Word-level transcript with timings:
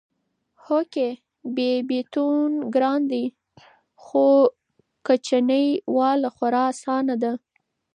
هو 0.65 0.77
کې! 0.93 1.07
بيبيتوب 1.55 2.51
ګران 2.73 2.99
دی 3.11 3.25
خو 4.03 4.25
کچنۍ 5.05 5.67
واله 5.95 6.29
خورا 6.35 6.63
اسانه 6.73 7.15
ده 7.21 7.33